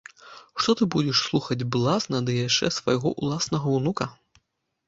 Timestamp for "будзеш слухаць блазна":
0.95-2.23